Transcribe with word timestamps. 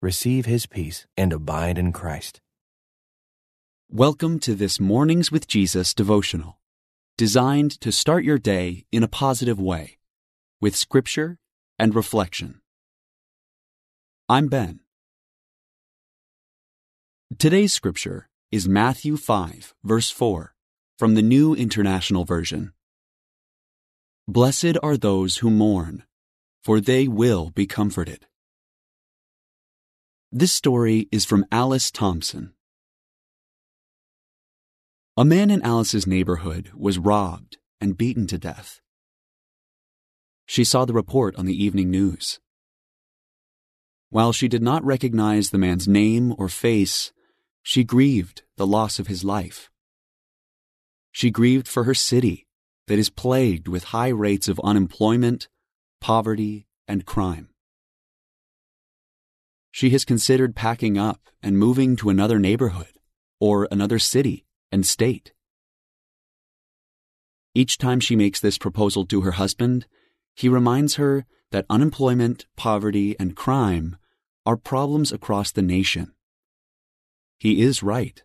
receive 0.00 0.46
his 0.46 0.64
peace 0.66 1.06
and 1.16 1.32
abide 1.32 1.76
in 1.76 1.92
Christ. 1.92 2.40
Welcome 3.90 4.38
to 4.40 4.54
this 4.54 4.78
Mornings 4.78 5.32
with 5.32 5.48
Jesus 5.48 5.92
devotional, 5.92 6.60
designed 7.16 7.80
to 7.80 7.90
start 7.90 8.22
your 8.22 8.38
day 8.38 8.84
in 8.92 9.02
a 9.02 9.08
positive 9.08 9.58
way 9.58 9.98
with 10.60 10.76
scripture 10.76 11.38
and 11.80 11.96
reflection. 11.96 12.60
I'm 14.28 14.46
Ben. 14.46 14.80
Today's 17.36 17.72
scripture 17.72 18.28
is 18.52 18.68
Matthew 18.68 19.16
5, 19.16 19.74
verse 19.82 20.10
4, 20.12 20.54
from 20.96 21.16
the 21.16 21.22
New 21.22 21.54
International 21.54 22.24
Version. 22.24 22.72
Blessed 24.28 24.76
are 24.80 24.96
those 24.96 25.38
who 25.38 25.50
mourn, 25.50 26.04
for 26.62 26.80
they 26.80 27.08
will 27.08 27.50
be 27.50 27.66
comforted. 27.66 28.26
This 30.30 30.52
story 30.52 31.08
is 31.10 31.24
from 31.24 31.46
Alice 31.50 31.90
Thompson. 31.90 32.52
A 35.16 35.24
man 35.24 35.50
in 35.50 35.62
Alice's 35.62 36.06
neighborhood 36.06 36.70
was 36.74 36.98
robbed 36.98 37.56
and 37.80 37.96
beaten 37.96 38.26
to 38.26 38.36
death. 38.36 38.82
She 40.44 40.64
saw 40.64 40.84
the 40.84 40.92
report 40.92 41.34
on 41.36 41.46
the 41.46 41.64
evening 41.64 41.90
news. 41.90 42.40
While 44.10 44.34
she 44.34 44.48
did 44.48 44.62
not 44.62 44.84
recognize 44.84 45.48
the 45.48 45.56
man's 45.56 45.88
name 45.88 46.34
or 46.36 46.50
face, 46.50 47.10
she 47.62 47.82
grieved 47.82 48.42
the 48.58 48.66
loss 48.66 48.98
of 48.98 49.06
his 49.06 49.24
life. 49.24 49.70
She 51.10 51.30
grieved 51.30 51.66
for 51.66 51.84
her 51.84 51.94
city 51.94 52.46
that 52.86 52.98
is 52.98 53.08
plagued 53.08 53.66
with 53.66 53.84
high 53.84 54.08
rates 54.08 54.46
of 54.46 54.60
unemployment, 54.62 55.48
poverty, 56.02 56.66
and 56.86 57.06
crime. 57.06 57.48
She 59.70 59.90
has 59.90 60.04
considered 60.04 60.56
packing 60.56 60.98
up 60.98 61.20
and 61.42 61.58
moving 61.58 61.96
to 61.96 62.10
another 62.10 62.38
neighborhood 62.38 62.98
or 63.40 63.68
another 63.70 63.98
city 63.98 64.44
and 64.72 64.86
state. 64.86 65.32
Each 67.54 67.78
time 67.78 68.00
she 68.00 68.16
makes 68.16 68.40
this 68.40 68.58
proposal 68.58 69.06
to 69.06 69.22
her 69.22 69.32
husband, 69.32 69.86
he 70.34 70.48
reminds 70.48 70.94
her 70.96 71.26
that 71.50 71.66
unemployment, 71.70 72.46
poverty, 72.56 73.16
and 73.18 73.36
crime 73.36 73.96
are 74.44 74.56
problems 74.56 75.12
across 75.12 75.50
the 75.50 75.62
nation. 75.62 76.12
He 77.38 77.62
is 77.62 77.82
right. 77.82 78.22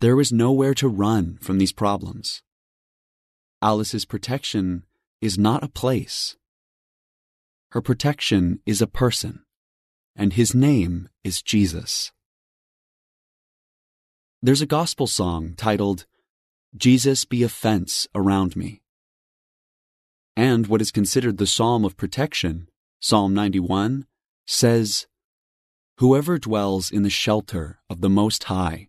There 0.00 0.20
is 0.20 0.32
nowhere 0.32 0.74
to 0.74 0.88
run 0.88 1.38
from 1.40 1.58
these 1.58 1.72
problems. 1.72 2.42
Alice's 3.62 4.04
protection 4.04 4.84
is 5.20 5.38
not 5.38 5.62
a 5.62 5.68
place. 5.68 6.36
Her 7.72 7.80
protection 7.80 8.60
is 8.64 8.80
a 8.80 8.86
person 8.86 9.44
and 10.16 10.32
his 10.32 10.54
name 10.54 11.08
is 11.24 11.42
Jesus. 11.42 12.12
There's 14.42 14.62
a 14.62 14.66
gospel 14.66 15.06
song 15.06 15.54
titled, 15.56 16.06
Jesus 16.76 17.24
Be 17.24 17.42
a 17.42 17.48
Fence 17.48 18.08
Around 18.14 18.56
Me. 18.56 18.82
And 20.36 20.66
what 20.66 20.80
is 20.80 20.90
considered 20.90 21.38
the 21.38 21.46
Psalm 21.46 21.84
of 21.84 21.96
Protection, 21.96 22.68
Psalm 23.00 23.34
91, 23.34 24.06
says, 24.46 25.06
Whoever 25.98 26.38
dwells 26.38 26.90
in 26.90 27.02
the 27.02 27.10
shelter 27.10 27.80
of 27.90 28.00
the 28.00 28.08
Most 28.08 28.44
High 28.44 28.88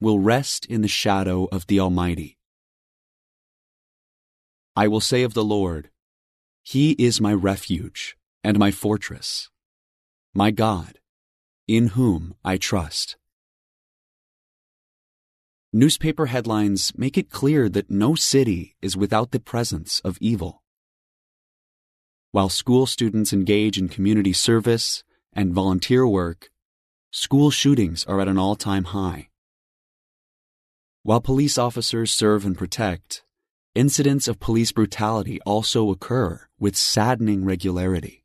will 0.00 0.18
rest 0.18 0.66
in 0.66 0.82
the 0.82 0.88
shadow 0.88 1.48
of 1.50 1.66
the 1.66 1.80
Almighty. 1.80 2.38
I 4.76 4.88
will 4.88 5.00
say 5.00 5.22
of 5.22 5.34
the 5.34 5.44
Lord, 5.44 5.90
He 6.62 6.92
is 6.92 7.20
my 7.20 7.32
refuge 7.32 8.16
and 8.44 8.58
my 8.58 8.70
fortress 8.70 9.50
my 10.34 10.50
God, 10.50 10.98
in 11.68 11.88
whom 11.88 12.34
I 12.42 12.56
trust. 12.56 13.16
Newspaper 15.74 16.26
headlines 16.26 16.92
make 16.96 17.18
it 17.18 17.30
clear 17.30 17.68
that 17.68 17.90
no 17.90 18.14
city 18.14 18.76
is 18.80 18.96
without 18.96 19.30
the 19.30 19.40
presence 19.40 20.00
of 20.00 20.16
evil. 20.20 20.62
While 22.30 22.48
school 22.48 22.86
students 22.86 23.34
engage 23.34 23.76
in 23.76 23.90
community 23.90 24.32
service 24.32 25.04
and 25.34 25.52
volunteer 25.52 26.06
work, 26.06 26.50
school 27.10 27.50
shootings 27.50 28.04
are 28.04 28.20
at 28.20 28.28
an 28.28 28.38
all 28.38 28.56
time 28.56 28.84
high. 28.84 29.28
While 31.02 31.20
police 31.20 31.58
officers 31.58 32.10
serve 32.10 32.46
and 32.46 32.56
protect, 32.56 33.22
incidents 33.74 34.28
of 34.28 34.40
police 34.40 34.72
brutality 34.72 35.40
also 35.44 35.90
occur 35.90 36.46
with 36.58 36.74
saddening 36.74 37.44
regularity. 37.44 38.21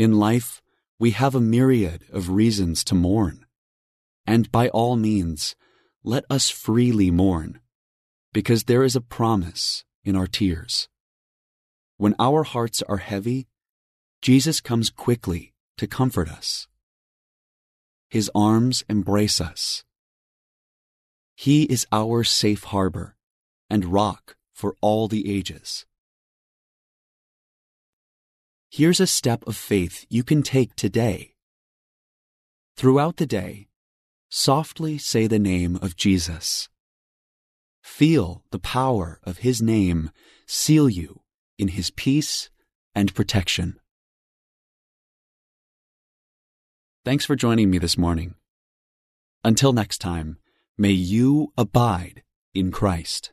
In 0.00 0.14
life, 0.14 0.62
we 0.98 1.10
have 1.10 1.34
a 1.34 1.42
myriad 1.42 2.04
of 2.10 2.30
reasons 2.30 2.84
to 2.84 2.94
mourn. 2.94 3.44
And 4.26 4.50
by 4.50 4.70
all 4.70 4.96
means, 4.96 5.54
let 6.02 6.24
us 6.30 6.48
freely 6.48 7.10
mourn, 7.10 7.60
because 8.32 8.64
there 8.64 8.82
is 8.82 8.96
a 8.96 9.02
promise 9.02 9.84
in 10.02 10.16
our 10.16 10.26
tears. 10.26 10.88
When 11.98 12.14
our 12.18 12.44
hearts 12.44 12.80
are 12.88 12.96
heavy, 12.96 13.48
Jesus 14.22 14.62
comes 14.62 14.88
quickly 14.88 15.52
to 15.76 15.86
comfort 15.86 16.30
us. 16.30 16.66
His 18.08 18.30
arms 18.34 18.82
embrace 18.88 19.38
us. 19.38 19.84
He 21.36 21.64
is 21.64 21.86
our 21.92 22.24
safe 22.24 22.64
harbor 22.64 23.16
and 23.68 23.92
rock 23.92 24.36
for 24.54 24.76
all 24.80 25.08
the 25.08 25.30
ages. 25.30 25.84
Here's 28.72 29.00
a 29.00 29.06
step 29.08 29.44
of 29.48 29.56
faith 29.56 30.06
you 30.08 30.22
can 30.22 30.44
take 30.44 30.76
today. 30.76 31.34
Throughout 32.76 33.16
the 33.16 33.26
day, 33.26 33.66
softly 34.28 34.96
say 34.96 35.26
the 35.26 35.40
name 35.40 35.76
of 35.82 35.96
Jesus. 35.96 36.68
Feel 37.82 38.44
the 38.52 38.60
power 38.60 39.18
of 39.24 39.38
His 39.38 39.60
name 39.60 40.12
seal 40.46 40.88
you 40.88 41.22
in 41.58 41.66
His 41.66 41.90
peace 41.90 42.48
and 42.94 43.12
protection. 43.12 43.80
Thanks 47.04 47.24
for 47.24 47.34
joining 47.34 47.72
me 47.72 47.78
this 47.78 47.98
morning. 47.98 48.36
Until 49.42 49.72
next 49.72 49.98
time, 49.98 50.38
may 50.78 50.92
you 50.92 51.52
abide 51.58 52.22
in 52.54 52.70
Christ. 52.70 53.32